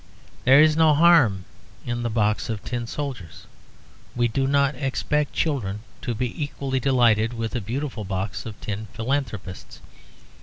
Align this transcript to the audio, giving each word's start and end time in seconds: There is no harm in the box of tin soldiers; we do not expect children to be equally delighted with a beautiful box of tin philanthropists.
There 0.45 0.59
is 0.59 0.75
no 0.75 0.95
harm 0.95 1.45
in 1.85 2.01
the 2.01 2.09
box 2.09 2.49
of 2.49 2.63
tin 2.63 2.87
soldiers; 2.87 3.45
we 4.15 4.27
do 4.27 4.47
not 4.47 4.73
expect 4.73 5.31
children 5.33 5.81
to 6.01 6.15
be 6.15 6.43
equally 6.43 6.79
delighted 6.79 7.33
with 7.33 7.53
a 7.55 7.61
beautiful 7.61 8.03
box 8.03 8.47
of 8.47 8.59
tin 8.61 8.87
philanthropists. 8.93 9.79